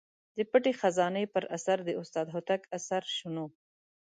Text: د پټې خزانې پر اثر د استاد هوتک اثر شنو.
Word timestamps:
د 0.37 0.39
پټې 0.51 0.71
خزانې 0.79 1.23
پر 1.33 1.43
اثر 1.57 1.77
د 1.83 1.89
استاد 2.01 2.27
هوتک 2.35 2.61
اثر 2.77 3.03
شنو. 3.17 3.45